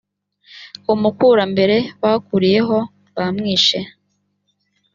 ku 0.83 0.91
mukurambere 1.01 1.77
bahuriyeho 2.01 2.77
bamwishe 3.15 3.79